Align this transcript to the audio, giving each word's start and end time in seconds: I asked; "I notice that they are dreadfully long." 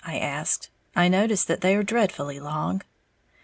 I 0.03 0.17
asked; 0.17 0.71
"I 0.95 1.09
notice 1.09 1.43
that 1.45 1.61
they 1.61 1.75
are 1.75 1.83
dreadfully 1.83 2.39
long." 2.39 2.81